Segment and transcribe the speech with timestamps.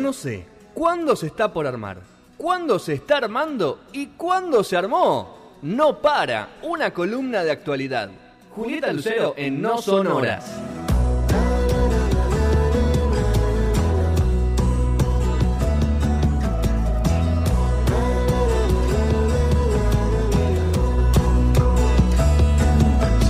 [0.00, 1.98] Conoce cuándo se está por armar,
[2.38, 5.58] cuándo se está armando y cuándo se armó.
[5.60, 8.08] No para, una columna de actualidad.
[8.56, 10.58] Julieta Lucero en No Son Horas.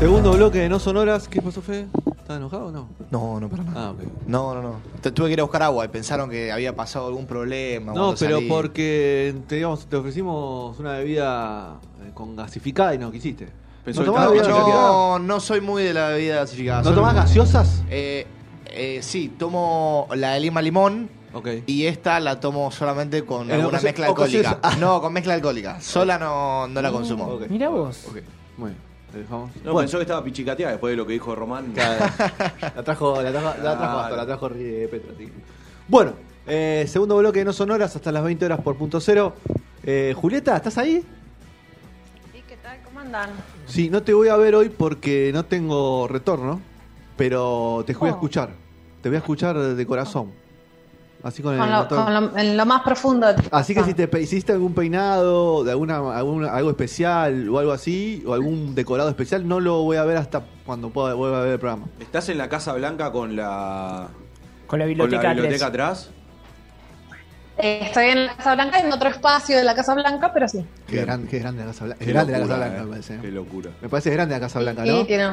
[0.01, 1.29] Segundo bloque de No Sonoras.
[1.29, 1.87] ¿Qué pasó, Fe?
[2.19, 2.89] ¿Estás enojado o no?
[3.11, 3.89] No, no, para nada.
[3.89, 3.99] Ah, ok.
[4.27, 4.75] No, no, no.
[5.03, 7.93] Te- tuve que ir a buscar agua y pensaron que había pasado algún problema.
[7.93, 8.49] No, cuando pero salí.
[8.49, 13.49] porque te, digamos, te ofrecimos una bebida eh, con gasificada y no quisiste.
[13.85, 14.49] Pensó ¿No que estaba bebida?
[14.79, 16.79] No, no soy muy de la bebida gasificada.
[16.81, 17.83] ¿No Soy- tomás gaseosas?
[17.91, 18.27] Eh,
[18.67, 21.11] eh, sí, tomo la de lima limón.
[21.35, 21.49] Ok.
[21.67, 24.53] Y esta la tomo solamente con En alguna ocasi- mezcla alcohólica.
[24.53, 24.77] ocasiones- ah.
[24.81, 25.79] No, con mezcla alcohólica.
[25.83, 27.27] Sola no, no la consumo.
[27.27, 27.49] Ok.
[27.51, 28.07] Mira vos.
[28.09, 28.17] Ok,
[28.57, 28.90] muy bien.
[29.29, 31.73] No, Bueno, pensó que estaba pichicateada después de lo que dijo Román.
[31.77, 35.13] la trajo, la trajo, la trajo hasta, la trajo eh, Petra.
[35.19, 35.29] sí.
[35.89, 36.13] Bueno,
[36.47, 39.35] eh, segundo bloque de No Sonoras hasta las 20 horas por punto cero.
[39.83, 41.05] Eh, Julieta, ¿estás ahí?
[42.35, 42.79] ¿Y qué tal?
[42.85, 43.31] ¿Cómo andan?
[43.67, 46.61] Sí, no te voy a ver hoy porque no tengo retorno,
[47.17, 48.15] pero te voy a Oh.
[48.15, 48.51] escuchar.
[49.03, 50.31] Te voy a escuchar de corazón.
[51.23, 51.89] Así con el Con lo,
[52.31, 53.27] con en lo más profundo.
[53.51, 58.23] Así que si te hiciste algún peinado, de alguna, alguna- algo especial o algo así,
[58.27, 61.53] o algún decorado especial, no lo voy a ver hasta cuando pueda, vuelva a ver
[61.53, 61.87] el programa.
[62.01, 64.09] ¿Estás en la Casa Blanca con la,
[64.67, 65.35] Con la con biblioteca, la tres.
[65.43, 66.11] biblioteca atrás?
[67.59, 70.65] Eh, estoy en la Casa Blanca, en otro espacio de la Casa Blanca, pero sí.
[70.87, 71.05] Qué, Bien.
[71.05, 71.99] gran- qué grande la Casa Blanca.
[71.99, 72.85] Qué Es grande la locura, Casa Blanca, eh.
[72.85, 73.19] me parece.
[73.21, 73.71] Qué locura.
[73.83, 75.05] Me parece grande la Casa Blanca, Y ¿no?
[75.05, 75.29] tiene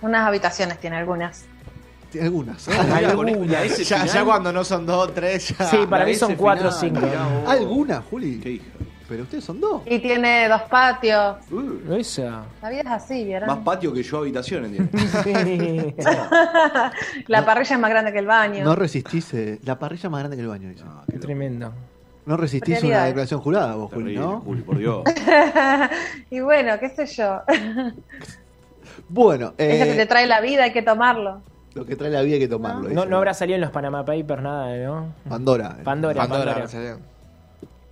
[0.00, 1.44] unas habitaciones, tiene algunas.
[2.20, 2.68] Algunas.
[2.68, 5.64] Mirá, con- y a ese Ya, ya cuando no son dos, tres, ya.
[5.66, 7.00] Sí, para a mí son cuatro o cinco.
[7.46, 8.38] ¿Algunas, Juli?
[8.40, 8.66] Qué hija.
[9.08, 9.82] Pero ustedes son dos.
[9.84, 11.36] Y tiene dos patios.
[11.50, 12.44] Uh, Esa.
[12.62, 13.46] La vida es así, ¿vieron?
[13.46, 15.12] más patio que yo habitación, ¿entiendes?
[17.26, 18.64] la parrilla es más grande que el baño.
[18.64, 19.34] No resistís.
[19.34, 20.84] eh, la parrilla más grande que el baño, dice.
[20.84, 21.18] No, qué.
[21.18, 21.72] Tremendo.
[22.24, 24.40] No resistís una declaración jurada, vos, Juli, ¿no?
[24.40, 25.02] Juli, por Dios.
[26.30, 27.40] y bueno, qué sé yo.
[29.08, 31.42] Bueno, Eso que eh, te trae la vida, hay que tomarlo.
[31.74, 32.88] Lo que trae la vida hay que tomarlo.
[32.90, 35.12] No, no habrá salido en los Panama Papers nada, ¿no?
[35.28, 35.76] Pandora.
[35.82, 36.98] Pandora, Pandora, Pandora.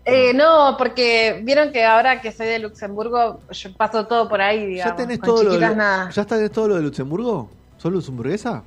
[0.05, 4.67] Eh, no, porque vieron que ahora que soy de Luxemburgo, yo paso todo por ahí,
[4.67, 4.93] digamos.
[4.93, 6.11] ¿Ya tenés todo lo de, nada.
[6.11, 7.51] ¿Ya tenés todo lo de Luxemburgo?
[7.77, 8.63] ¿Sos luxemburguesa?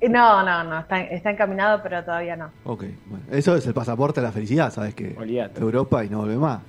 [0.00, 2.50] Eh, No, no, no, está, está encaminado, pero todavía no.
[2.64, 3.24] Ok, bueno.
[3.30, 5.60] Eso es el pasaporte a la felicidad, ¿sabes que Olvídate.
[5.60, 6.60] Europa y no vuelve más.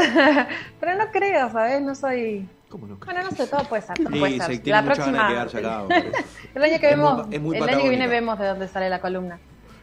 [0.80, 1.80] Pero no creo, ¿sabes?
[1.82, 2.48] No soy.
[2.68, 2.96] ¿Cómo no?
[3.04, 3.96] Bueno, no sé, todo puede ser.
[3.96, 4.58] todo Sí, puede se ser.
[4.58, 5.88] tiene La mucha ganas de próxima.
[5.88, 6.18] quedarse acá.
[6.54, 8.68] El año que Es muy- vemos, es muy el año que viene vemos de dónde
[8.68, 9.38] sale la columna.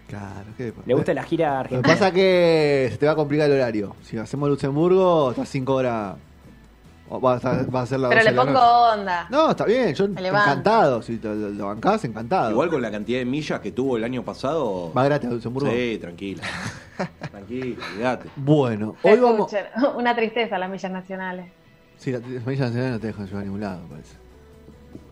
[0.07, 0.74] Claro, ¿qué?
[0.85, 1.94] Le gusta la gira Lo que argentina.
[1.94, 3.96] pasa es que se te va a complicar el horario.
[4.03, 6.16] Si hacemos Luxemburgo, estás 5 horas.
[7.19, 9.28] Va a, va a ser la Pero 12 le la pongo onda.
[9.29, 11.01] No, está bien, yo encantado.
[11.01, 12.51] Si te lo, lo bancás, encantado.
[12.51, 14.91] Igual con la cantidad de millas que tuvo el año pasado.
[14.96, 15.69] ¿Va gratis a Luxemburgo?
[15.72, 16.44] Sí, tranquila.
[17.31, 18.29] tranquila, olvídate.
[18.35, 19.51] Bueno, hoy vamos.
[19.97, 21.51] Una tristeza las millas nacionales.
[21.97, 24.16] Sí, la las millas nacionales no te dejan llevar a ningún lado, parece.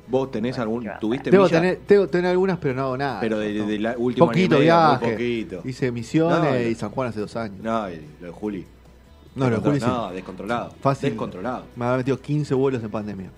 [0.07, 0.89] ¿Vos tenés algún.
[0.99, 1.61] ¿Tuviste Tengo, millas?
[1.61, 3.19] tener, tengo tener algunas, pero no hago nada.
[3.21, 3.65] Pero de, No.
[3.67, 5.11] de la última poquito año y medio, muy viaje.
[5.13, 5.61] poquito.
[5.63, 6.59] Hice Misiones no.
[6.69, 7.59] y San Juan hace dos años.
[7.63, 8.65] No, y lo de Juli.
[9.35, 9.85] No, lo de Juli sí.
[9.85, 10.73] No, descontrolado.
[10.81, 11.09] Fácil.
[11.11, 11.63] Descontrolado.
[11.75, 13.31] Me ha metido 15 vuelos en pandemia.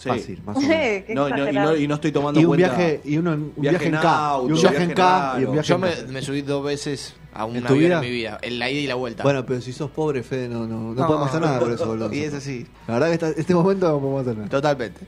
[0.00, 0.08] Sí.
[0.08, 0.72] Fácil, más o menos.
[1.10, 1.70] No, y no, y, exagerado.
[1.72, 2.68] no, y no estoy tomando Y un cuenta.
[2.68, 4.26] viaje, y uno, en- un Viaje viaje, en K.
[4.28, 5.34] auto, y un viaje en K.
[5.40, 7.94] Y un viaje Yo en me, me subí dos veces a un ¿En avión vida?
[7.96, 8.38] en mi vida.
[8.40, 9.22] En la ida y la vuelta.
[9.24, 12.10] Bueno, pero si sos pobre, Fede, no, no, no, podemos hacer nada por eso, boludo.
[12.14, 12.66] Y es así.
[12.88, 14.48] La verdad que esta- este momento no podemos hacer nada.
[14.48, 15.00] Totalmente.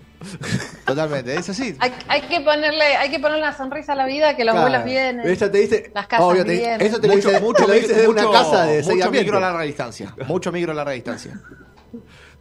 [0.87, 1.35] Totalmente.
[1.37, 1.75] Es así.
[1.79, 4.69] Hay, hay que ponerle, hay que ponerle una sonrisa a la vida, que los Claro.
[4.69, 5.27] vuelos vienen.
[5.27, 6.83] Ella te dice, Las casas obvio, te- vienen.
[6.83, 10.15] eso te lo dice, mucho, de una casa de seis mucho micro a larga distancia.
[10.29, 11.41] Mucho micro a larga distancia.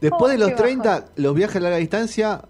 [0.02, 2.42] Después de Oh, los qué 30, los viajes a larga distancia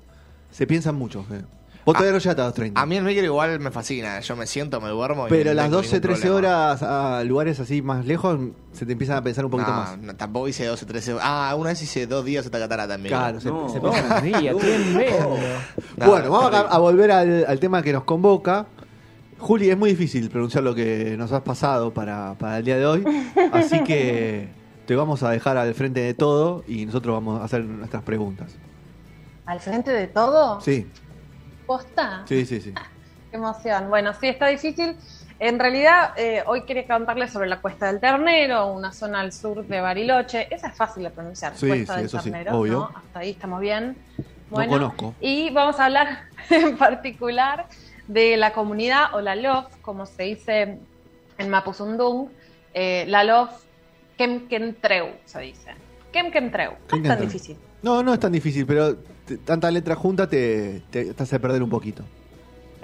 [0.52, 1.44] se piensan mucho, Fede.
[1.84, 2.80] Vos todavía no llegaste a los 30.
[2.80, 4.20] A mí el micro igual me fascina.
[4.20, 5.26] Yo me siento, me duermo.
[5.26, 6.38] y pero no las tengo 12, ningún 13 problema.
[6.38, 8.40] horas a lugares así más lejos
[8.72, 9.98] se te empiezan a pensar un poquito No, más.
[9.98, 11.26] no, tampoco hice 12, 13 horas.
[11.28, 13.10] Ah, una vez hice dos días hasta Catara también.
[13.16, 13.68] Claro, se, No.
[13.68, 15.38] se Dos piensan- días, tremendo.
[15.98, 16.70] No, bueno, vamos a, terrible.
[16.72, 18.68] a volver al, al tema que nos convoca.
[19.40, 22.86] Juli, es muy difícil pronunciar lo que nos has pasado para, para el día de
[22.86, 23.04] hoy,
[23.52, 24.50] así que
[24.92, 28.58] te vamos a dejar al frente de todo y nosotros vamos a hacer nuestras preguntas.
[29.46, 30.60] ¿Al frente de todo?
[30.60, 30.86] Sí,
[31.66, 32.24] ¿Posta?
[32.26, 32.74] sí, sí, sí.
[33.32, 33.88] Qué emoción.
[33.88, 34.98] Bueno, sí, está difícil.
[35.40, 39.66] En realidad, eh, hoy quería contarles sobre la Cuesta del Ternero, una zona al sur
[39.66, 40.54] de Bariloche.
[40.54, 42.60] Esa es fácil de pronunciar, Sí, Cuesta sí, del eso sí, Ternero.
[42.60, 42.74] obvio.
[42.74, 42.92] ¿no?
[42.94, 43.96] Hasta ahí estamos bien.
[44.50, 45.16] No conozco.
[45.22, 47.68] Y vamos a hablar en particular
[48.10, 50.80] de la comunidad o la LOF, como se dice
[51.38, 52.28] en Mapuzundung,
[52.74, 53.71] eh, la LOF
[54.22, 55.72] Kemkentreu, se dice.
[56.12, 57.58] Kemkentreu, no es tan difícil.
[57.82, 58.98] No, no es tan difícil, pero
[59.46, 62.04] tanta letra junta te, te, te hace perder un poquito.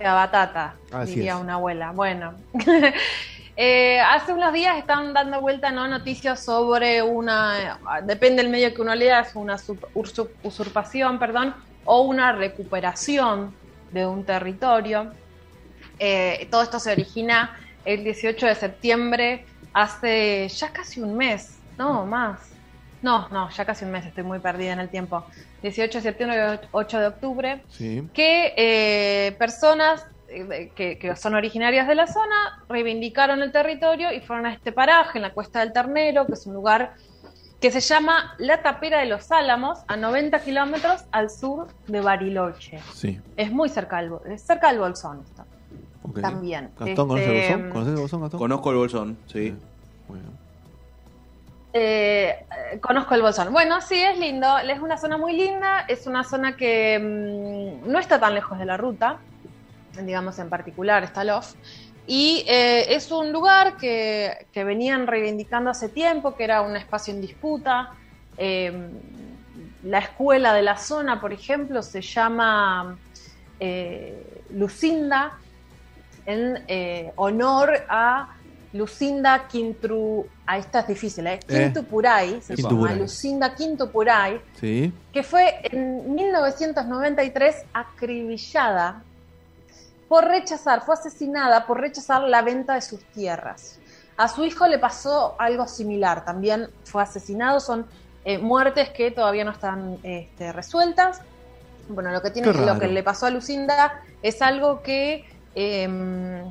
[0.01, 1.41] La batata, Así diría es.
[1.41, 1.91] una abuela.
[1.91, 2.33] Bueno,
[3.59, 8.83] Eh, hace unos días están dando vuelta no noticias sobre una, depende del medio que
[8.83, 9.57] uno lea, es una
[10.43, 13.51] usurpación, perdón, o una recuperación
[13.91, 15.11] de un territorio.
[15.97, 19.45] Eh, todo esto se origina el 18 de septiembre,
[19.81, 22.39] hace ya casi un mes, no más.
[23.01, 25.23] No, no, ya casi un mes, estoy muy perdida en el tiempo.
[25.61, 28.07] 18 de septiembre, 8 de octubre, Sí.
[28.13, 34.19] que eh, personas eh, que, que son originarias de la zona reivindicaron el territorio y
[34.21, 36.95] fueron a este paraje en la Cuesta del Ternero, que es un lugar
[37.61, 42.79] que se llama La Tapera de los Álamos, a 90 kilómetros al sur de Bariloche.
[42.93, 43.19] Sí.
[43.35, 45.23] Es muy cerca del, Bo- es cerca del Bolsón.
[45.23, 45.43] esto.
[46.17, 46.21] Ok.
[46.21, 46.69] También.
[46.79, 47.69] ¿Gastón conoce el Este, bolsón?
[47.71, 48.39] ¿Conoces el bolsón, Gastón?
[48.39, 49.55] Conozco el bolsón, sí.
[50.07, 50.23] Bueno.
[51.73, 53.53] Eh, eh, conozco el Bolsón.
[53.53, 54.57] Bueno, sí, es lindo.
[54.57, 55.81] Es una zona muy linda.
[55.87, 59.17] Es una zona que mm, no está tan lejos de la ruta,
[60.01, 61.53] digamos en particular, está Lof.
[62.07, 67.13] Y eh, es un lugar que, que venían reivindicando hace tiempo, que era un espacio
[67.13, 67.91] en disputa.
[68.37, 68.89] Eh,
[69.83, 72.97] la escuela de la zona, por ejemplo, se llama
[73.59, 75.37] eh, Lucinda,
[76.27, 78.35] en eh, honor a
[78.73, 80.27] Lucinda Quintru.
[80.45, 81.39] Ah, esta es difícil, ¿eh?
[81.47, 81.63] Eh.
[81.63, 84.93] Quintupuray, se llama Lucinda Quintupuray, Sí.
[85.11, 89.01] que fue en 1993 acribillada
[90.07, 93.79] por rechazar, fue asesinada por rechazar la venta de sus tierras.
[94.17, 97.85] A su hijo le pasó algo similar, también fue asesinado, son
[98.25, 101.21] eh, muertes que todavía no están este, resueltas.
[101.87, 106.43] Bueno, lo que, tiene, lo que le pasó a Lucinda es algo que, eh,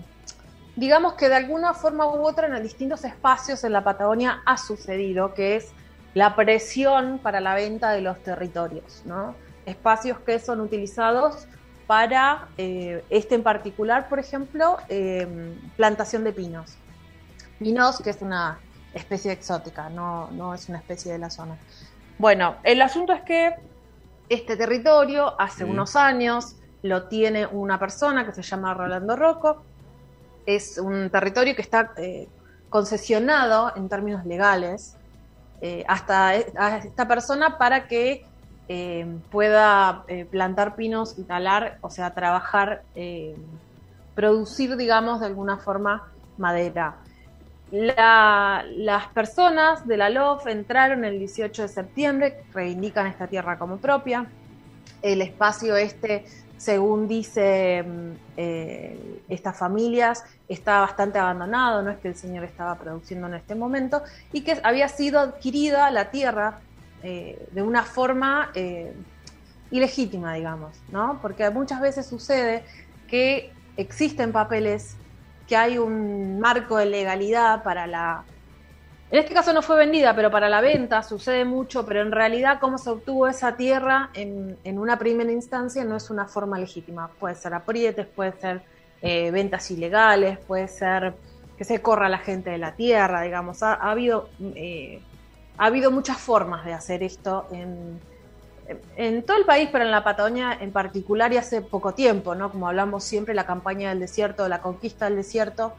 [0.76, 5.34] digamos que de alguna forma u otra en distintos espacios en la Patagonia ha sucedido,
[5.34, 5.72] que es
[6.14, 9.34] la presión para la venta de los territorios, ¿no?
[9.66, 11.46] Espacios que son utilizados
[11.86, 16.76] para eh, este en particular, por ejemplo, eh, plantación de pinos.
[17.58, 18.58] Pinos, que es una
[18.92, 21.56] especie exótica, no, no es una especie de la zona.
[22.18, 23.54] Bueno, el asunto es que
[24.28, 25.70] este territorio hace Sí.
[25.70, 26.56] unos años
[26.88, 29.64] lo tiene una persona que se llama Rolando Rocco.
[30.44, 32.28] Es un territorio que está eh,
[32.68, 34.96] concesionado en términos legales
[35.60, 38.24] eh, hasta e- a esta persona para que
[38.68, 42.82] eh, pueda plantar pinos y talar, o sea, trabajar,
[44.14, 46.02] producir, digamos, de alguna forma
[46.36, 46.96] madera.
[47.70, 53.78] La- las personas de la LOF entraron el 18 de septiembre, reivindican esta tierra como
[53.78, 54.26] propia.
[55.02, 56.24] El espacio este,
[56.56, 62.76] según dice mm, eh, estas familias, está bastante abandonado, no es que el señor estaba
[62.76, 66.60] produciendo en este momento, y que había sido adquirida la tierra
[67.02, 68.94] eh, de una forma eh,
[69.70, 71.18] ilegítima, digamos, ¿no?
[71.20, 72.64] Porque muchas veces sucede
[73.08, 74.96] que existen papeles,
[75.46, 78.24] que hay un marco de legalidad para la...
[79.08, 82.58] En este caso no fue vendida, pero para la venta sucede mucho, pero en realidad
[82.60, 87.08] cómo se obtuvo esa tierra en, en una primera instancia no es una forma legítima.
[87.20, 88.62] Puede ser aprietes, puede ser
[89.02, 91.14] eh, ventas ilegales, puede ser
[91.56, 93.62] que se corra la gente de la tierra, digamos.
[93.62, 95.00] Ha, ha habido, eh,
[95.56, 98.00] ha habido muchas formas de hacer esto en,
[98.96, 102.50] en todo el país, pero en la Patagonia en particular y hace poco tiempo, ¿no?
[102.50, 105.74] Como hablamos siempre, la campaña del desierto, la conquista del desierto,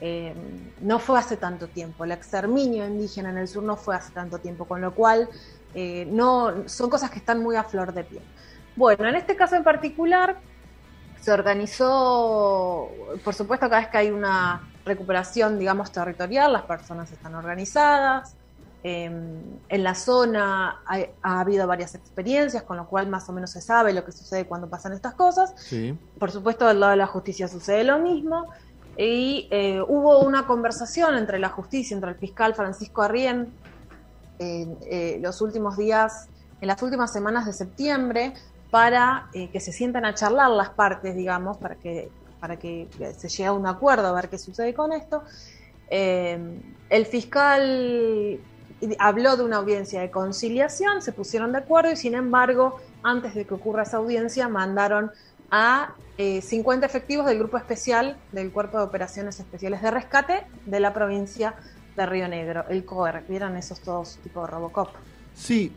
[0.00, 0.34] eh,
[0.80, 2.04] no fue hace tanto tiempo.
[2.04, 5.28] El exterminio indígena en el sur no fue hace tanto tiempo, con lo cual
[5.74, 8.22] eh, no, son cosas que están muy a flor de piel.
[8.76, 10.36] Bueno, en este caso en particular
[11.20, 12.90] se organizó,
[13.24, 18.36] por supuesto, cada vez que hay una recuperación, digamos, territorial, las personas están organizadas.
[18.84, 19.10] Eh,
[19.68, 20.80] en la zona
[21.22, 24.46] ha habido varias experiencias, con lo cual más o menos se sabe lo que sucede
[24.46, 25.52] cuando pasan estas cosas.
[25.56, 25.98] Sí.
[26.20, 28.46] Por supuesto, del lado de la justicia sucede lo mismo.
[28.98, 33.52] Y eh, hubo una conversación entre la justicia, entre el fiscal Francisco Arrién,
[34.40, 36.26] en eh, los últimos días,
[36.60, 38.34] en las últimas semanas de septiembre,
[38.72, 43.28] para eh, que se sientan a charlar las partes, digamos, para que, para que se
[43.28, 45.22] llegue a un acuerdo a ver qué sucede con esto.
[45.88, 48.40] El fiscal
[48.98, 53.46] habló de una audiencia de conciliación, se pusieron de acuerdo y sin embargo, antes de
[53.46, 55.12] que ocurra esa audiencia, mandaron
[55.50, 60.80] a eh, 50 efectivos del grupo especial del Cuerpo de Operaciones Especiales de Rescate de
[60.80, 61.54] la provincia
[61.96, 63.24] de Río Negro, el COER.
[63.28, 64.88] ¿Vieron esos todos tipo Robocop?
[65.34, 65.72] Sí,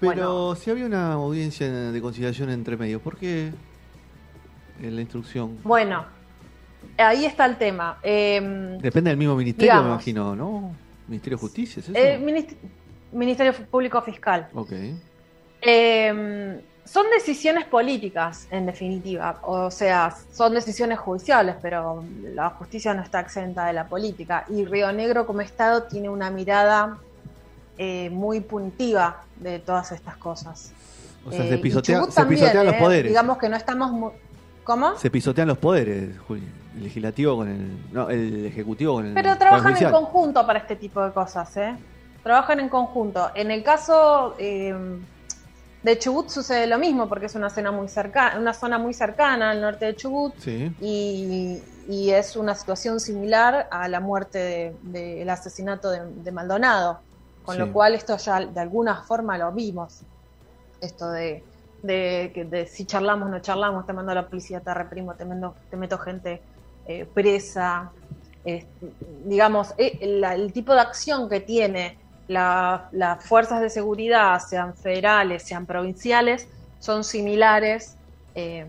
[0.00, 0.14] pero
[0.46, 0.54] Bueno.
[0.56, 3.52] si había una audiencia de conciliación entre medios, ¿por qué
[4.80, 5.58] en la instrucción?
[5.62, 6.04] Bueno,
[6.98, 7.98] ahí está el tema.
[8.02, 10.74] Eh, Depende del mismo ministerio, me imagino, ¿no?
[11.08, 11.98] Ministerio de Justicia, ¿es eso?
[11.98, 12.56] eh, Minist-
[13.12, 14.48] Ministerio Público Fiscal.
[14.54, 14.72] ok.
[15.60, 19.38] Eh, son decisiones políticas, en definitiva.
[19.42, 24.44] O sea, son decisiones judiciales, pero la justicia no está exenta de la política.
[24.48, 26.98] Y Río Negro como Estado tiene una mirada
[27.78, 30.72] eh, muy punitiva de todas estas cosas.
[31.24, 32.78] O sea, Eh, se, y pisotea- se también, pisotean los eh.
[32.78, 33.10] poderes.
[33.10, 33.90] Digamos que no estamos...
[33.92, 34.10] mu-
[34.64, 34.96] ¿Cómo?
[34.96, 36.10] Se pisotean los poderes.
[36.76, 37.92] El legislativo con el.
[37.92, 39.12] No, el ejecutivo con el.
[39.14, 41.74] Pero trabajan en conjunto para este tipo de cosas, ¿eh?
[42.22, 43.30] Trabajan en conjunto.
[43.34, 44.72] En el caso eh,
[45.82, 49.50] de Chubut sucede lo mismo, porque es una zona muy cercana, una zona muy cercana
[49.50, 50.70] al norte de Chubut Sí.
[50.80, 51.58] y,
[51.88, 57.00] y es una situación similar a la muerte del de, asesinato de, de Maldonado,
[57.42, 57.60] con Sí.
[57.60, 60.04] lo cual esto ya de alguna forma lo vimos,
[60.80, 61.44] esto de,
[61.82, 65.76] de, si charlamos no charlamos, te mando a la policía, te reprimo, te, mando- te
[65.76, 66.42] meto gente
[66.86, 67.92] eh, presa,
[68.44, 68.66] eh,
[69.24, 71.98] digamos, eh, la- el tipo de acción que tiene
[72.28, 76.48] la- las fuerzas de seguridad, sean federales, sean provinciales,
[76.78, 77.96] son similares
[78.34, 78.66] eh,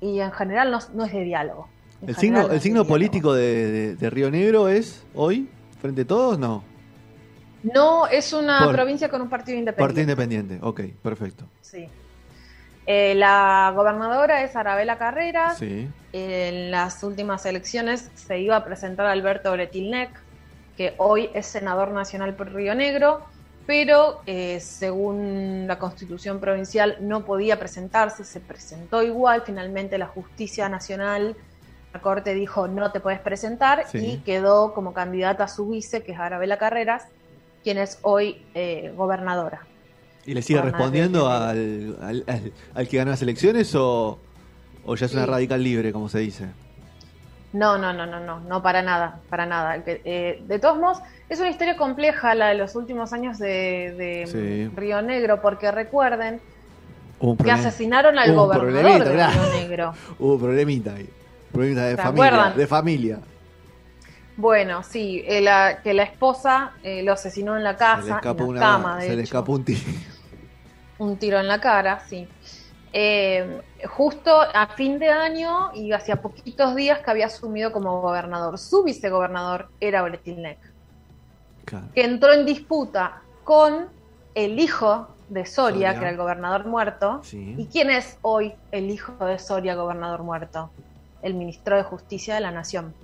[0.00, 1.68] y en general no, no es de diálogo.
[2.02, 5.48] En El signo, no el de signo político de, de- de Río Negro es hoy,
[5.80, 6.62] frente a todos, no.
[7.62, 9.88] No, es una Por- provincia con un partido independiente.
[9.88, 11.44] Partido independiente, ok, perfecto.
[11.60, 11.88] Sí.
[12.86, 15.58] Eh, la gobernadora es Arabela Carreras.
[15.58, 15.88] Sí.
[16.12, 20.08] En las últimas elecciones se iba a presentar Alberto Bretilnec,
[20.78, 23.20] que hoy es senador nacional por Río Negro,
[23.66, 30.68] pero eh, según la constitución provincial no podía presentarse, se presentó igual, finalmente la justicia
[30.68, 31.36] nacional,
[31.92, 33.98] la corte dijo no te puedes presentar Sí.
[33.98, 37.04] y quedó como candidata a su vice, que es Arabela Carreras,
[37.64, 39.66] quien es hoy eh, gobernadora.
[40.24, 44.18] ¿Y le sigue respondiendo al, al, al- al que ganó las elecciones o,
[44.84, 46.46] o ya es una radical libre, como se dice?
[47.52, 49.82] No, no, no, no, no, no para nada, para nada.
[49.86, 50.98] Eh, de todos modos,
[51.30, 54.26] es una historia compleja la de los últimos años de, de
[54.70, 54.76] Sí.
[54.76, 56.40] Río Negro, porque recuerden
[57.20, 57.58] un que problema.
[57.60, 59.32] asesinaron al gobernador de claro.
[59.32, 59.94] Río Negro.
[60.18, 61.08] Hubo problemita ahí.
[61.50, 62.26] Problemita de ¿Se familia.
[62.26, 62.56] acuerdan?
[62.58, 63.18] De familia.
[64.36, 68.14] Bueno, sí, eh, la- que la esposa eh, lo asesinó en la se le casa,
[68.16, 69.80] escapó, en la una, cama, de se le escapó un tiro.
[70.98, 72.28] un tiro en la cara, sí.
[72.92, 78.58] Eh, justo a fin de año y hacía poquitos días que había asumido como gobernador.
[78.58, 80.58] Su vicegobernador era Bretilnec.
[81.64, 81.86] Claro.
[81.94, 83.88] que entró en disputa con
[84.34, 85.92] el hijo de Soria, Soria.
[85.92, 87.20] que era el gobernador muerto.
[87.22, 87.54] Sí.
[87.58, 90.70] ¿Y quién es hoy el hijo de Soria, gobernador muerto?
[91.20, 92.94] El ministro de Justicia de la Nación.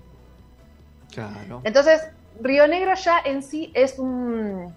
[1.12, 1.60] Claro.
[1.64, 2.08] Entonces,
[2.40, 4.74] Río Negro ya en sí es un...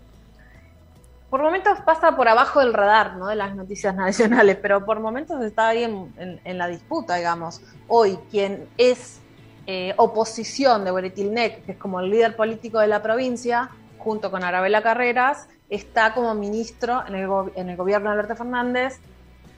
[1.30, 3.28] Por momentos pasa por abajo del radar, ¿no?
[3.28, 7.62] De las noticias nacionales, pero por momentos está ahí en, en- en la disputa, digamos.
[7.88, 9.20] Hoy, quien es
[9.66, 14.44] eh, oposición de Beretilnec, que es como el líder político de la provincia, junto con
[14.46, 18.98] Arabela Carreras, está como ministro en el, go- en el gobierno de Alberto Fernández,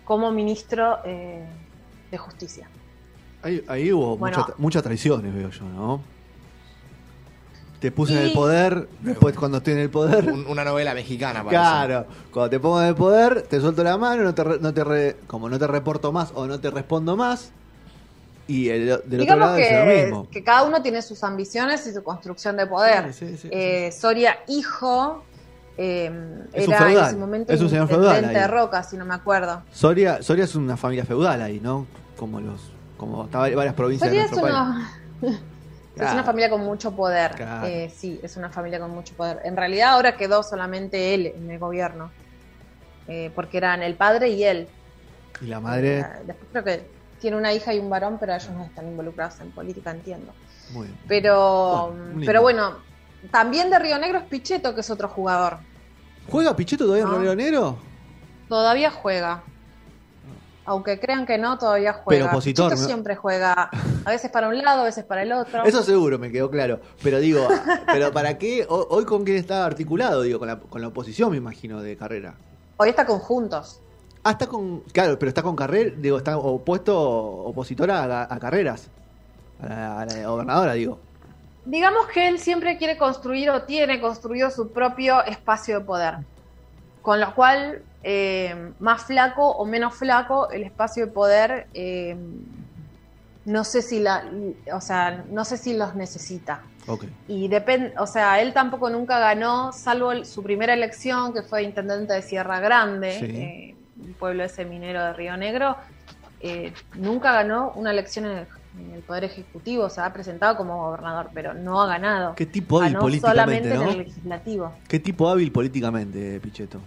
[0.05, 1.45] como ministro eh,
[2.09, 2.67] de Justicia.
[3.43, 4.39] Ahí, ahí hubo Bueno.
[4.39, 6.01] mucha- muchas traiciones, veo yo, ¿no?
[7.79, 10.29] Te puse en el poder, después cuando estoy en el poder.
[10.29, 11.61] Un- una novela mexicana, parece.
[11.61, 14.73] Claro, cuando te pongo en el poder, te suelto la mano, no te, re- no
[14.73, 17.51] te re- como no te reporto más o no te respondo más.
[18.47, 20.27] Y el, del otro Digamos lado es lo que, mismo.
[20.29, 23.13] que cada uno tiene sus ambiciones y su construcción de poder.
[23.13, 25.23] Sí, sí, sí, Eh, Soria, hijo,
[25.77, 26.11] eh,
[26.51, 28.35] Es un era en feudal, ese momento es un señor intendente feudal ahí.
[28.41, 29.61] de Roca, si no me acuerdo.
[29.71, 31.85] Soria, Soria es una familia feudal ahí, ¿no?
[32.17, 32.59] Como los,
[32.97, 34.67] como está varias provincias Soria de es nuestro
[35.21, 35.39] país.
[36.07, 37.31] es una familia con mucho poder.
[37.31, 37.67] Claro.
[37.67, 39.39] Eh, sí, es una familia con mucho poder.
[39.43, 42.11] En realidad ahora quedó solamente él en el gobierno.
[43.07, 44.67] Eh, porque eran el padre y él.
[45.41, 46.89] Y la madre, después creo que
[47.19, 50.31] tiene una hija y un varón, pero ellos no están involucrados en política, entiendo.
[50.71, 50.99] muy bien.
[51.07, 52.77] Pero, Bueno, un pero bueno,
[53.31, 55.57] también de Río Negro es Pichetto, que es otro jugador.
[56.29, 57.15] ¿Juega Pichetto todavía No.
[57.15, 57.79] en Río Negro?
[58.47, 59.41] Todavía juega.
[60.69, 62.25] Aunque crean que no, todavía juega.
[62.25, 62.77] Pero opositor, ¿no?
[62.77, 63.71] siempre juega.
[64.05, 65.63] A veces para un lado, a veces para el otro.
[65.65, 66.79] Eso seguro, me quedó claro.
[67.01, 67.47] Pero digo,
[67.87, 68.67] ¿pero para qué?
[68.69, 71.97] Ho- Hoy con quién está articulado, digo, con la, con la oposición, me imagino, de
[71.97, 72.35] carrera.
[72.77, 73.79] Hoy está con Juntos.
[74.23, 74.81] Ah, está con.
[74.93, 78.89] Claro, pero está con carrera, digo, está opuesto, opositora a, a carreras.
[79.63, 80.99] A la, a la gobernadora, digo.
[81.65, 86.15] Digamos que él siempre quiere construir o tiene construido su propio espacio de poder.
[87.09, 92.15] Con lo cual, eh, más flaco o menos flaco, el espacio de poder, eh,
[93.45, 94.29] no sé si la,
[94.71, 96.61] o sea, no sé si los necesita.
[96.85, 97.05] Ok.
[97.27, 102.13] Y depende, o sea, él tampoco nunca ganó, salvo su primera elección, que fue intendente
[102.13, 103.25] de Sierra Grande, Sí.
[103.25, 105.77] eh, un pueblo ese minero de Río Negro.
[106.93, 108.47] nunca ganó una elección en el,
[108.77, 112.35] en el Poder Ejecutivo, se ha presentado como gobernador, pero no ha ganado.
[112.35, 113.81] Qué tipo hábil Ganó políticamente, solamente ¿no?
[113.81, 114.73] en el legislativo.
[114.87, 116.79] Qué tipo hábil políticamente, Pichetto.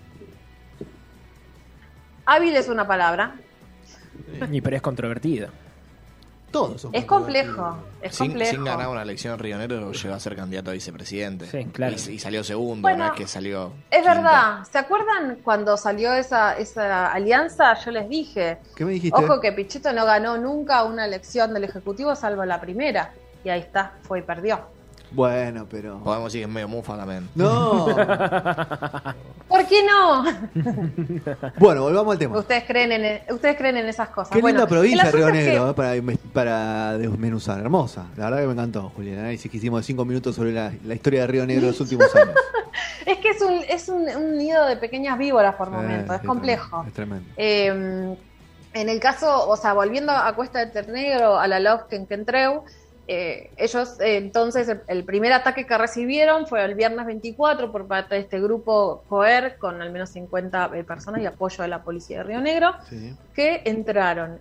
[2.26, 3.34] Hábil es una palabra.
[4.50, 5.48] Y pero es controvertido.
[6.50, 7.78] Todos son Es complejo.
[8.02, 8.50] Es Sin, complejo.
[8.50, 11.46] sin ganar una elección en Río Negro llegó a ser candidato a vicepresidente.
[11.46, 11.96] Sí, claro.
[11.96, 13.72] Y, y salió segundo, Bueno, no es que salió.
[13.90, 14.14] Es quinto.
[14.16, 14.58] verdad.
[14.70, 17.72] ¿Se acuerdan cuando salió esa, esa alianza?
[17.82, 18.58] Yo les dije.
[18.76, 19.18] ¿Qué me dijiste?
[19.24, 23.12] Ojo que Pichetto no ganó nunca una elección del Ejecutivo salvo la primera.
[23.44, 24.60] Y ahí está, fue y perdió.
[25.14, 25.98] Bueno, pero.
[25.98, 27.28] Podemos decir que es medio mufa también.
[27.34, 27.86] No.
[29.48, 30.24] ¿Por qué no?
[31.58, 32.38] bueno, volvamos al tema.
[32.38, 34.32] Ustedes creen en, ustedes creen en esas cosas.
[34.32, 35.94] Qué Bueno, linda provincia Río es que- Negro eh, para,
[36.32, 37.60] para desmenuzar.
[37.60, 38.06] Hermosa.
[38.16, 39.14] La verdad que me encantó, Julián.
[39.14, 41.72] El análisis que hicimos de cinco minutos sobre la, la historia de Río Negro de
[41.72, 42.34] los últimos años.
[43.04, 46.22] Es que es un, es un, un nido de pequeñas víboras por Eh, momentos, es
[46.26, 46.84] complejo.
[46.86, 47.28] Es tremendo.
[47.36, 48.16] Eh,
[48.74, 52.64] en el caso, o sea, volviendo a Cuesta de Ternegro, a la LOF en Kentreu,
[53.08, 57.88] eh, ellos eh, entonces el, el primer ataque que recibieron fue el viernes 24 por
[57.88, 61.82] parte de este grupo COER con al menos 50 eh, personas y apoyo de la
[61.82, 63.12] policía de Río Negro Sí.
[63.34, 64.36] que entraron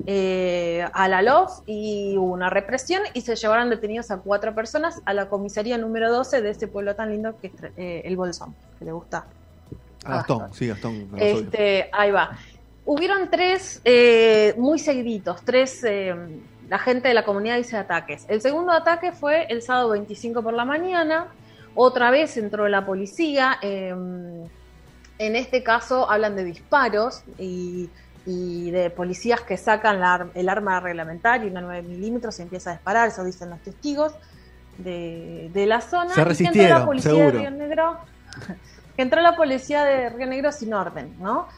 [0.93, 5.13] a la LOF y hubo una represión y se llevaron detenidos a cuatro personas a
[5.13, 7.53] la comisaría número 12 de ese pueblo tan lindo que es
[8.05, 9.25] el Bolsón, que le gusta
[10.03, 11.09] Ah, Gastón, sí, Gastón.
[11.17, 12.31] este, ahí va.
[12.85, 13.81] Hubieron tres
[14.57, 15.83] muy seguiditos, tres,
[16.71, 18.23] la gente de la comunidad dice ataques.
[18.29, 21.27] El segundo ataque fue el sábado 25 por la mañana,
[21.75, 27.89] otra vez entró la policía, eh, en este caso hablan de disparos y,
[28.25, 32.73] y de policías que sacan la el arma reglamentaria, una 9 milímetros, y empieza a
[32.75, 34.13] disparar, eso dicen los testigos
[34.77, 36.11] de, de la zona.
[36.11, 37.31] Se y que entró resistieron, la policía seguro.
[37.31, 37.97] de Río Negro,
[38.95, 41.49] que entró la policía de Río Negro sin orden, ¿no?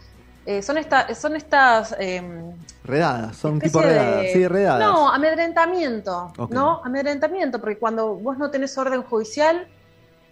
[0.45, 2.51] Eh, son, esta, son estas em,
[2.83, 4.21] Redadas, son tipo redadas.
[4.23, 4.79] de- Sí, redadas.
[4.85, 6.33] No, amedrentamiento.
[6.49, 6.81] ¿no?
[6.83, 9.67] Amedrentamiento, porque cuando vos no tenés orden judicial,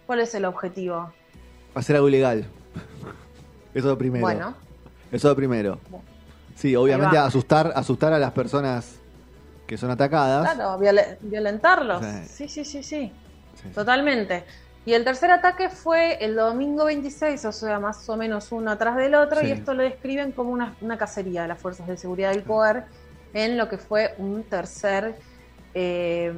[0.06, 1.10] ¿cuál es el objetivo?
[1.74, 2.40] Hacer algo ilegal.
[3.74, 4.20] Eso es lo primero.
[4.22, 4.54] Bueno,
[5.10, 5.78] Eso es lo primero.
[5.88, 6.04] Bueno.
[6.54, 8.96] Sí, obviamente asustar, asustar a las personas
[9.66, 10.52] que son atacadas.
[10.54, 12.04] claro, viole- violentarlos.
[12.04, 12.46] Sí.
[12.46, 13.12] Sí, sí, sí, sí.
[13.62, 13.68] Sí.
[13.74, 14.44] Totalmente.
[14.84, 18.96] Y el tercer ataque fue el domingo 26, o sea, más o menos uno atrás
[18.96, 19.46] del otro, Sí.
[19.46, 22.84] y esto lo describen como una, una cacería de las fuerzas de seguridad del poder
[23.32, 25.14] en lo que fue un tercer
[25.74, 26.32] eh,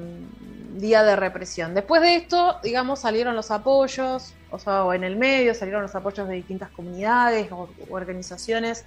[0.77, 1.75] día de represión.
[1.75, 5.95] Después de esto, digamos, salieron los apoyos, o sea, o en el medio salieron los
[5.95, 8.85] apoyos de distintas comunidades o o organizaciones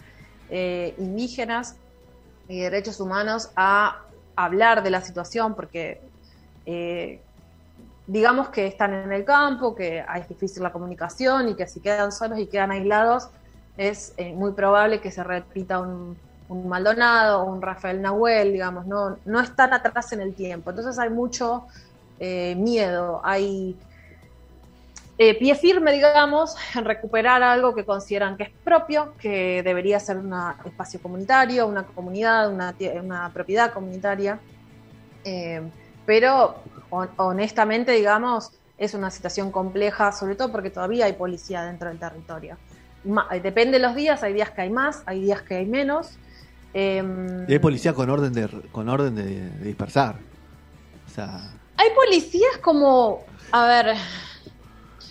[0.50, 1.76] eh, indígenas
[2.48, 4.04] y derechos humanos a
[4.38, 6.00] hablar de la situación, porque
[6.66, 7.22] eh,
[8.08, 12.14] digamos que están en el campo, que es difícil la comunicación y que si quedan
[12.14, 13.30] solos y quedan aislados,
[13.76, 16.18] es eh, muy probable que se repita un,
[16.50, 20.70] Maldonado o un Rafael Nahuel, digamos, no, no están atrás en el tiempo.
[20.70, 21.68] Entonces hay mucho
[22.22, 23.76] eh, miedo, hay
[25.18, 30.20] eh, pie firme, digamos, en recuperar algo que consideran que es propio, que debería ser
[30.20, 34.40] un espacio comunitario, una comunidad, una, propiedad comunitaria.
[36.06, 36.56] Pero
[36.90, 42.58] honestamente, digamos, es una situación compleja, sobre todo porque todavía hay policía dentro del territorio.
[43.32, 46.18] Eh, depende de los días, hay días que hay más, hay días que hay menos.
[46.74, 50.16] Em, Y hay policía con orden de, con orden de, de dispersar.
[51.08, 53.96] O sea, hay policías como, a ver,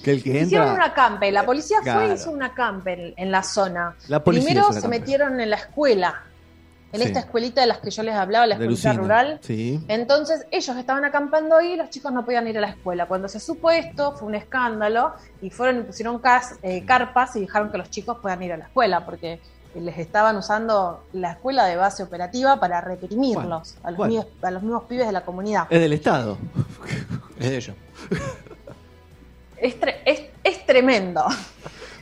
[0.03, 0.85] que el que hicieron entra.
[0.85, 3.97] una campe, la policía fue y hizo una campe en, en la zona.
[4.09, 6.23] La Primero se metieron en la escuela,
[6.93, 7.07] en Sí.
[7.09, 9.39] esta escuelita de las que yo les hablaba, la escuelita rural.
[9.43, 9.81] Sí.
[9.89, 13.07] Entonces ellos estaban acampando ahí y los chicos no podían ir a la escuela.
[13.07, 17.41] Cuando se supo esto fue un escándalo y fueron y pusieron cas- eh, carpas y
[17.41, 19.41] dejaron que los chicos puedan ir a la escuela porque
[19.75, 24.25] les estaban usando la escuela de base operativa para reprimirlos Bueno, a, los bueno.
[24.43, 25.67] a los mismos pibes de la comunidad.
[25.69, 26.39] Es del Estado.
[27.39, 27.77] Es de ellos.
[29.59, 31.25] Es, tre- es, es tremendo.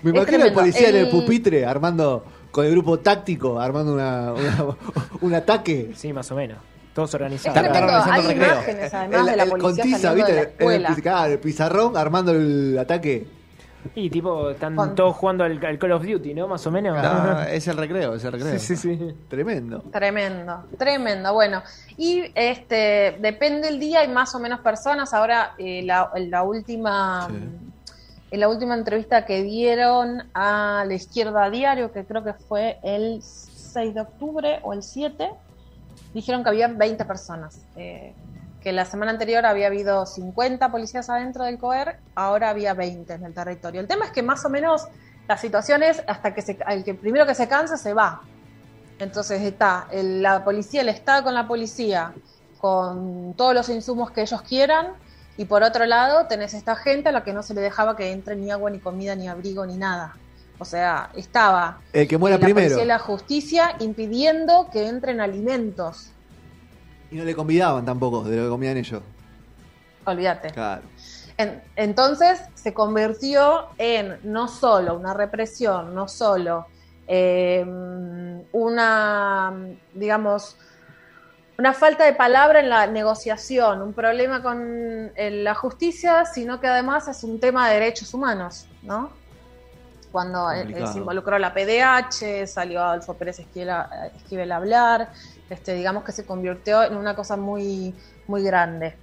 [0.02, 0.60] Me imagino al tremendo.
[0.60, 4.76] policía en el El- pupitre armando con el grupo táctico, armando una, una-
[5.20, 5.90] un ataque.
[5.96, 6.58] Sí, más o menos.
[6.94, 7.56] Todos Es organizados.
[7.56, 7.92] Está tremendo.
[7.98, 8.54] organizando Hay el recreo.
[8.54, 10.54] imágenes además El- de la el policía con tiza, saliendo de la ¿viste?
[10.64, 10.88] En el, escuela.
[10.90, 13.26] piz- claro, el pizarrón armando el ataque.
[13.96, 16.46] Y tipo, están Con- todos jugando al, al Call of Duty, ¿no?
[16.46, 16.96] Más o menos.
[16.96, 18.58] Ah, es el recreo, es el recreo.
[18.60, 19.14] Sí, sí, sí.
[19.28, 19.82] Tremendo.
[19.92, 21.34] Tremendo, tremendo.
[21.34, 21.62] Bueno,
[21.98, 25.12] y este depende el día, hay más o menos personas.
[25.12, 27.34] Ahora, eh, la, la última Sí.
[28.34, 33.22] En la última entrevista que dieron a la izquierda diario, que creo que fue el
[33.22, 35.30] 6 de octubre o el 7,
[36.12, 37.60] dijeron que había 20 personas.
[37.76, 38.12] eh,
[38.60, 43.24] que la semana anterior había habido 50 policías adentro del COER, ahora había 20 en
[43.26, 43.82] el territorio.
[43.82, 44.88] El tema es que más o menos
[45.28, 48.22] la situación es hasta que se, el primero que se cansa se va.
[48.98, 52.14] Entonces está la policía, el Estado con la policía,
[52.58, 54.94] con todos los insumos que ellos quieran,
[55.36, 58.12] y por otro lado tenés esta gente a la que no se le dejaba que
[58.12, 60.16] entre ni agua, ni comida, ni abrigo, ni nada.
[60.58, 62.66] O sea, estaba El que muera la primero.
[62.68, 66.10] policía y la justicia impidiendo que entren alimentos.
[67.10, 69.02] Y no le convidaban tampoco de lo que comían ellos.
[70.06, 70.50] Olvídate.
[70.50, 70.82] Claro.
[71.36, 76.66] En- entonces se convirtió en no solo una represión, no solo
[77.08, 77.64] eh,
[78.52, 79.52] una,
[79.94, 80.56] digamos,
[81.56, 86.66] una falta de palabra en la negociación, un problema con eh, la justicia, sino que
[86.66, 89.10] además es un tema de derechos humanos, ¿no?
[90.10, 90.92] Cuando eh, Complicado.
[90.92, 95.12] se involucró la PDH, salió Adolfo Pérez Esquivel a, Esquivel a hablar,
[95.48, 97.94] este, digamos que se convirtió en una cosa muy,
[98.26, 98.96] muy grande.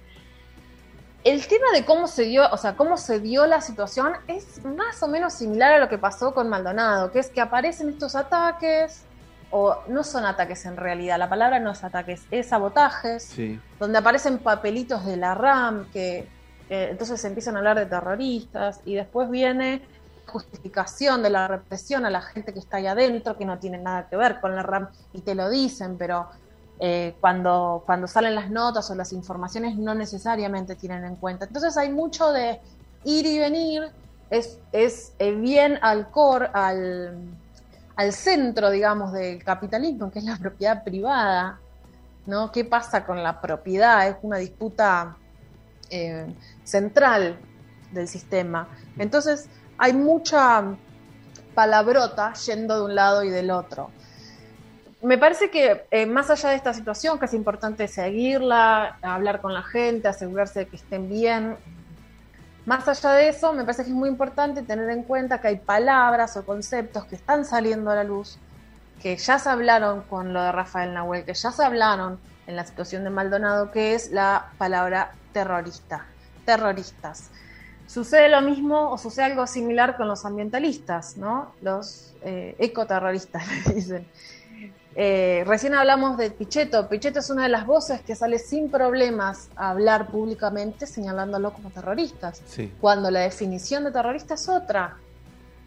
[1.24, 5.02] El tema de cómo se dio, o sea, cómo se dio la situación es más
[5.02, 9.04] o menos similar a lo que pasó con Maldonado, que es que aparecen estos ataques,
[9.52, 13.60] o no son ataques en realidad, la palabra no es ataques, es sabotajes, Sí.
[13.78, 16.26] donde aparecen papelitos de la RAM, que
[16.68, 19.82] entonces empiezan a hablar de terroristas, y después viene
[20.26, 24.08] justificación de la represión a la gente que está ahí adentro, que no tiene nada
[24.08, 26.28] que ver con la RAM, y te lo dicen, pero
[26.80, 31.44] eh, cuando, cuando salen las notas o las informaciones no necesariamente tienen en cuenta.
[31.44, 32.58] Entonces hay mucho de
[33.04, 33.82] ir y venir,
[34.30, 37.18] es, es eh, bien al core, al,
[37.96, 41.58] al centro, digamos, del capitalismo, que es la propiedad privada,
[42.26, 42.52] ¿no?
[42.52, 44.08] ¿Qué pasa con la propiedad?
[44.08, 45.16] Es una disputa
[45.90, 47.38] eh, central
[47.92, 48.68] del sistema.
[48.98, 50.64] Entonces hay mucha
[51.54, 53.90] palabrota yendo de un lado y del otro.
[55.02, 59.52] Me parece que eh, más allá de esta situación, que es importante seguirla, hablar con
[59.52, 61.56] la gente, asegurarse de que estén bien,
[62.64, 65.56] más allá de eso, me parece que es muy importante tener en cuenta que hay
[65.56, 68.38] palabras o conceptos que están saliendo a la luz,
[69.00, 72.64] que ya se hablaron con lo de Rafael Nahuel, que ya se hablaron en la
[72.64, 76.06] situación de Maldonado, que es la palabra terrorista,
[76.44, 77.30] terroristas.
[77.86, 81.52] Sucede lo mismo o sucede algo similar con los ambientalistas, ¿no?
[81.62, 84.06] Los eh, ecoterroristas, le dicen.
[84.94, 86.88] Eh, recién hablamos de Pichetto.
[86.88, 91.70] Pichetto es una de las voces que sale sin problemas a hablar públicamente señalándolo como
[91.70, 92.70] terroristas Sí.
[92.80, 94.96] cuando la definición de terrorista es otra.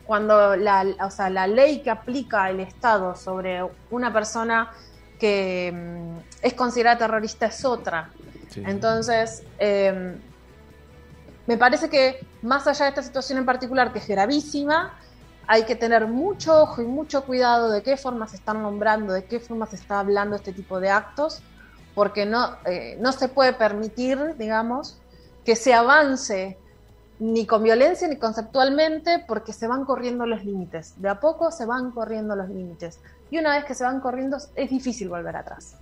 [0.05, 4.71] Cuando la, o sea, la ley que aplica el Estado sobre una persona
[5.19, 8.11] que mm, es considerada terrorista es otra.
[8.49, 8.61] sí.
[8.65, 10.15] Entonces, eh,
[11.47, 14.93] me parece que más allá de esta situación en particular, que es gravísima,
[15.47, 19.25] hay que tener mucho ojo y mucho cuidado de qué forma se están nombrando, de
[19.25, 21.41] qué forma se está hablando este tipo de actos,
[21.93, 24.97] porque no, eh, no se puede permitir, digamos,
[25.43, 26.57] que se avance
[27.19, 30.95] ni con violencia ni conceptualmente, porque se van corriendo los límites.
[30.97, 32.99] De a poco se van corriendo los límites.
[33.31, 35.77] Y una vez que se van corriendo, es difícil volver atrás.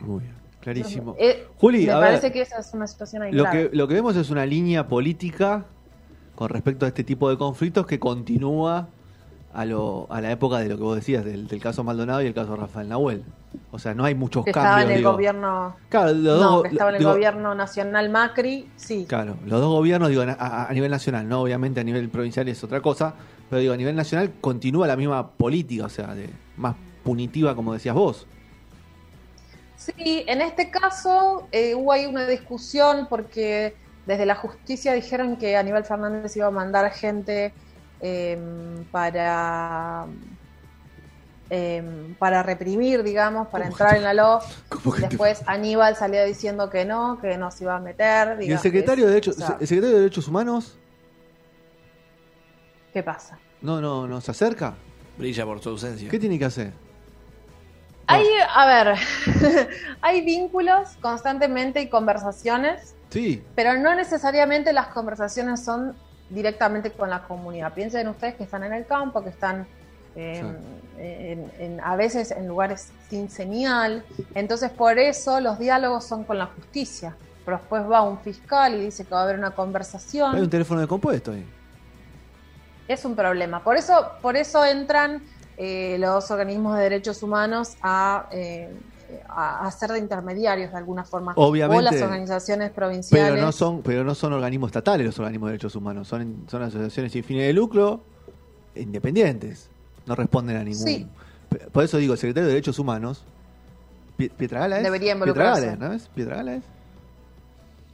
[0.00, 0.34] Muy bien.
[0.60, 1.14] Clarísimo.
[1.16, 3.86] Eh, Juli, me a parece ver, que esa es una situación ahí lo que, lo
[3.86, 5.64] que vemos es una línea política
[6.34, 8.88] con respecto a este tipo de conflictos que continúa
[9.56, 12.26] a, lo, a la época de lo que vos decías, del, del caso Maldonado y
[12.26, 13.24] el caso Rafael Nahuel.
[13.70, 14.84] O sea, no hay muchos que estaba cambios.
[14.90, 15.12] en el digo.
[15.12, 19.36] gobierno Claro, los no dos- que estaba en el digo, gobierno nacional Macri sí Claro,
[19.46, 22.62] los dos gobiernos, digo, a, a- a nivel nacional, no obviamente a nivel provincial es
[22.62, 23.14] otra cosa,
[23.48, 27.72] pero digo, a nivel nacional continúa la misma política, o sea, de más punitiva, como
[27.72, 28.26] decías vos.
[29.76, 33.74] sí en este caso eh, hubo ahí una discusión porque
[34.06, 37.52] desde la justicia dijeron que Aníbal Fernández iba a mandar gente
[38.00, 38.38] eh,
[38.90, 40.06] para
[41.48, 41.82] eh,
[42.18, 46.70] para reprimir digamos para entrar en la LOF ¿Cómo que te- después Aníbal salía diciendo
[46.70, 49.56] que no que no se iba a meter Y el secretario de Derechos, o sea,
[49.60, 50.78] el secretario de Derechos Humanos
[52.92, 54.74] qué pasa no, no, no se acerca.
[55.16, 56.10] Brilla por su ausencia.
[56.10, 56.72] ¿Qué tiene que hacer?
[58.06, 58.96] Hay, a ver,
[60.02, 65.96] hay vínculos constantemente y conversaciones, Sí, pero no necesariamente las conversaciones son
[66.30, 67.72] directamente con la comunidad.
[67.72, 69.66] Piensen ustedes que están en el campo, que están
[70.18, 70.42] eh,
[70.98, 74.02] en- en- a veces en lugares sin señal.
[74.34, 77.14] Entonces, por eso los diálogos son con la justicia.
[77.44, 80.48] Pero después va un fiscal y dice que va a haber una hay un conversación.
[80.50, 81.44] teléfono de compuesto ahí.
[82.88, 83.62] Es un problema.
[83.62, 85.22] Por eso, por eso entran
[85.58, 88.74] eh, los organismos de derechos humanos a, eh,
[89.28, 91.32] a, a ser de intermediarios de alguna forma.
[91.36, 93.30] Obviamente, O las organizaciones provinciales.
[93.32, 96.62] Pero no son, pero no son organismos estatales los organismos de derechos humanos, son, son
[96.62, 98.02] asociaciones sin fines de lucro
[98.74, 99.68] independientes.
[100.06, 100.82] No responden a ningún.
[100.82, 101.06] Sí.
[101.72, 103.24] Por eso digo, el secretario de Derechos Humanos,
[104.18, 104.82] Pie- Pietragala es.
[104.84, 105.76] Debería involucrarse.
[106.56, 106.62] Es.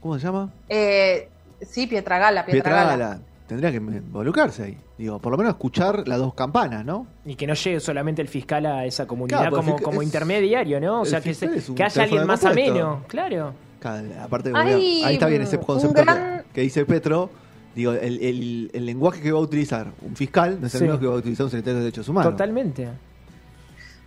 [0.01, 0.51] ¿Cómo se llama?
[0.69, 1.29] Eh,
[1.61, 2.89] sí, Pietragala, Pietragala.
[2.91, 3.19] Pietragala.
[3.53, 4.77] Tendría que involucrarse ahí.
[4.97, 7.05] Digo, por lo menos escuchar las dos campanas, ¿no?
[7.25, 10.79] Y que no llegue solamente el fiscal a esa comunidad Claro, como, como es- intermediario,
[10.79, 11.01] ¿no?
[11.01, 13.53] O sea, que, se- que haya alguien más ameno, claro.
[13.79, 17.29] Cada- aparte, Hay ahí está bien ese concepto que- gran- que, dice Petro,
[17.75, 20.83] Digo, el, el- el lenguaje que va a utilizar un fiscal no es el Sí.
[20.85, 22.31] mismo que va a utilizar un secretario de Derechos Humanos.
[22.33, 22.87] Totalmente.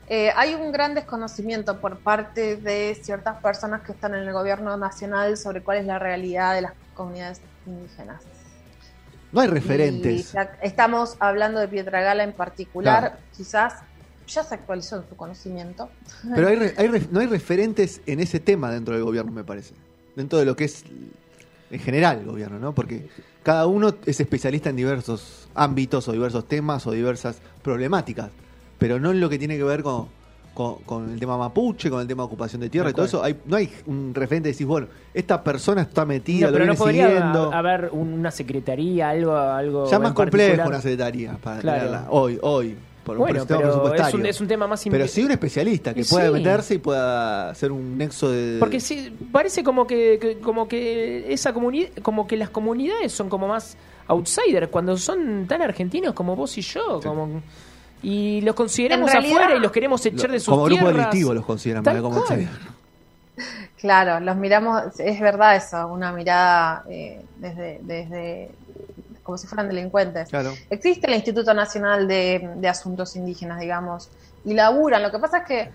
[0.09, 4.77] Eh, hay un gran desconocimiento por parte de ciertas personas que están en el gobierno
[4.77, 8.23] nacional sobre cuál es la realidad de las comunidades indígenas.
[9.33, 10.35] No hay referentes.
[10.63, 13.17] estamos hablando de Pietragala en particular, Claro.
[13.37, 13.75] quizás
[14.27, 15.89] ya se actualizó en su conocimiento.
[16.35, 19.75] Pero hay hay no hay referentes en ese tema dentro del gobierno, me parece.
[20.15, 20.85] Dentro de lo que es
[21.71, 22.75] en general el gobierno, ¿no?
[22.75, 23.09] Porque
[23.43, 28.31] cada uno es especialista en diversos ámbitos o diversos temas o diversas problemáticas.
[28.79, 30.09] Pero no en lo que tiene que ver con,
[30.57, 33.23] con, con el tema mapuche, con el tema de ocupación de tierra y todo eso.
[33.23, 36.65] Hay, no hay un referente de decir, bueno, esta persona está metida, No, lo pero
[36.65, 37.53] no viene podría siguiendo.
[37.53, 42.07] haber una secretaría, algo, algo ya más complejo una secretaría para Claro.
[42.11, 42.77] hoy, hoy.
[43.05, 45.95] Por un Bueno, sistema pero es un, es un tema más Pero sí un especialista
[45.95, 46.33] que Y pueda sí.
[46.33, 48.57] meterse y pueda hacer un nexo de.
[48.59, 53.29] Porque sí, parece como que, que- como que esa comunidad, como que las comunidades son
[53.29, 53.77] como más
[54.09, 57.43] outsiders cuando son tan argentinos como vos y yo, como
[58.09, 61.45] y los consideramos realidad- afuera y los queremos echar de sus como grupo delictivo los
[61.45, 61.59] cual.
[61.59, 62.49] outsider.
[63.81, 68.51] Claro, los miramos, es verdad eso, una mirada eh, desde, desde
[69.23, 70.29] como si fueran delincuentes.
[70.29, 70.53] Claro.
[70.71, 74.09] Existe el Instituto Nacional de, de Asuntos Indígenas, digamos,
[74.45, 75.03] y laburan.
[75.03, 75.69] Lo que pasa es que,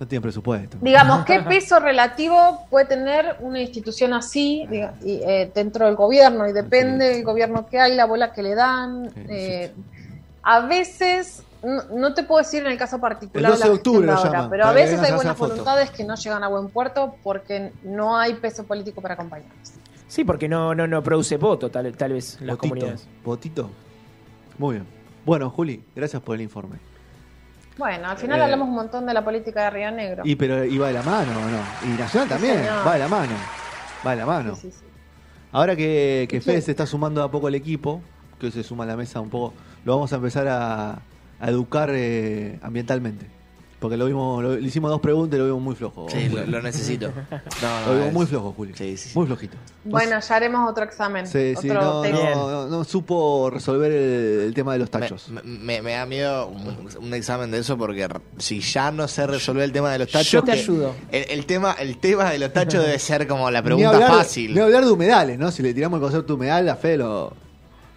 [0.00, 0.76] No tienen presupuesto.
[0.80, 6.46] digamos, ¿qué peso relativo puede tener una institución así diga- y, eh, dentro del gobierno?
[6.48, 9.08] Y depende del gobierno que hay, la bola que le dan.
[9.14, 9.72] Sí, eh,
[10.50, 13.74] a veces, no, no te puedo decir en el caso particular El 12 de la
[13.74, 16.48] octubre de lo ahora, llaman, pero a veces hay buenas voluntades que no llegan a
[16.48, 19.72] buen puerto porque no hay peso político para acompañarlos.
[20.06, 23.06] Sí, porque no, no, no produce voto, tal, tal vez, las comunidades.
[23.22, 23.68] Botito.
[24.56, 24.86] Muy bien.
[25.26, 26.76] Bueno, Juli, gracias por el informe.
[27.76, 30.22] Bueno, al final Eh, hablamos un montón de la política de Río Negro.
[30.24, 31.92] Y pero ¿y va de la mano o no?
[31.94, 32.86] Y Nacional Sí, también, señor.
[32.86, 33.32] va de la mano.
[34.06, 34.54] Va de la mano.
[34.56, 34.84] Sí, sí, sí.
[35.52, 36.40] Ahora que, que.
[36.40, 38.00] Fede se está sumando a poco al equipo,
[38.40, 39.52] que hoy se suma a la mesa un poco,
[39.84, 40.92] lo vamos a empezar a,
[41.40, 43.26] a educar eh, ambientalmente.
[43.80, 46.08] Porque lo vimos, lo- le hicimos dos preguntas y lo vimos muy flojo.
[46.10, 47.12] Sí, lo, lo necesito.
[47.62, 48.72] No, Lo vimos es- muy flojo, Juli.
[48.74, 49.16] Sí, sí, sí.
[49.16, 49.56] Muy flojito.
[49.84, 51.28] Bueno, ya haremos otro examen.
[51.28, 52.14] Sí, sí, otro no, test.
[52.16, 55.28] no, no, no supo resolver el, el tema de los tachos.
[55.28, 59.06] Me, me- me da miedo un, un examen de eso porque r- si ya no
[59.06, 60.32] sé resolver el tema de los tachos.
[60.32, 60.94] Yo te que ayudo.
[61.12, 64.10] El, el tema, el tema de los tachos debe ser como la Ni pregunta hablar,
[64.10, 64.54] fácil.
[64.56, 65.52] Ni hablar de humedales, ¿no?
[65.52, 67.32] Si le tiramos el concepto de humedal, la Fede lo...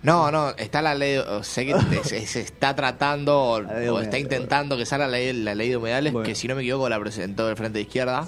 [0.04, 4.76] No, no, está la ley, o sé que se, se está tratando o, está intentando
[4.76, 6.26] que salga la ley, la ley de humedales, Bueno.
[6.26, 8.28] que si no me equivoco la presentó el Frente de Izquierda.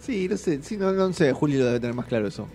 [0.00, 2.48] Sí, no sé, sí, no, no sé, Juli lo debe tener más claro eso.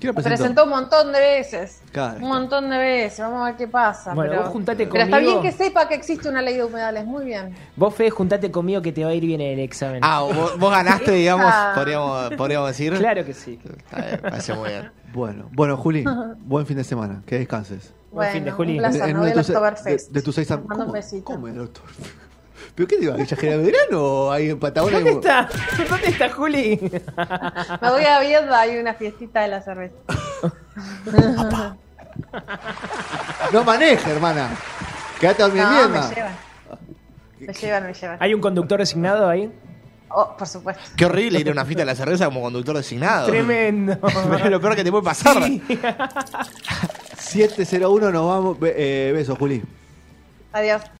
[0.00, 0.38] ¿Quién lo Lo presentó?
[0.42, 1.82] presentó un montón de veces.
[1.92, 2.16] Claro.
[2.20, 3.20] Un montón de veces.
[3.20, 4.14] Vamos a ver qué pasa.
[4.14, 5.40] Bueno, pero, vos juntate pero está conmigo.
[5.42, 7.04] bien que sepa que existe una ley de humedales.
[7.04, 7.54] Muy bien.
[7.76, 10.00] Vos, Fede, juntate conmigo que te va a ir bien en el examen.
[10.02, 11.72] Ah, vos, vos ganaste, digamos, Esa.
[11.74, 12.94] podríamos, podríamos decir.
[12.96, 13.60] Claro que sí.
[13.64, 14.90] Está bien, parece muy bien.
[15.12, 16.04] Bueno, bueno, Juli,
[16.40, 17.92] buen fin de semana, que descanses.
[18.10, 18.72] Buen bueno, fin de Juli.
[18.72, 19.00] un placer.
[19.02, 19.84] En Me voy uno al de tus-.
[19.84, 20.94] De, de tus seis ¿Cómo.
[21.24, 21.84] ¿Cómo el doctor?
[22.74, 24.98] ¿Pero qué te iba a viajar de verano o ahí en Patagonia?
[24.98, 25.48] ¿Dónde está?
[25.88, 26.78] ¿Dónde está Juli?
[27.82, 29.94] Me voy a Viedma hay una fiestita de la cerveza.
[33.52, 34.50] No maneje, hermana.
[35.18, 36.08] Quédate a dormir No, bien, me ma.
[36.14, 36.32] llevan.
[37.40, 38.16] Me llevan, me llevan.
[38.20, 39.50] ¿Hay un conductor designado ahí?
[40.12, 40.82] Oh, por supuesto.
[40.96, 43.26] Qué horrible ir a una fiesta de la cerveza como conductor designado.
[43.26, 43.96] Tremendo.
[44.50, 45.42] Lo peor que te puede pasar.
[47.16, 48.58] 701 nos vamos.
[48.62, 49.62] Eh, besos, Juli.
[50.52, 50.82] Adiós.